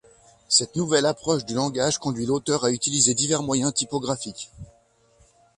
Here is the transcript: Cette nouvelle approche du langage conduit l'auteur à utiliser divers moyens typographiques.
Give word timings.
Cette 0.49 0.75
nouvelle 0.75 1.05
approche 1.05 1.45
du 1.45 1.53
langage 1.53 1.99
conduit 1.99 2.25
l'auteur 2.25 2.63
à 2.65 2.71
utiliser 2.71 3.13
divers 3.13 3.43
moyens 3.43 3.71
typographiques. 3.71 4.49